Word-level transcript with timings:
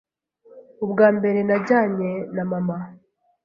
Ubwa 0.85 1.07
mbere 1.17 1.39
najyanye 1.47 2.11
na 2.35 2.43
mama, 2.51 2.77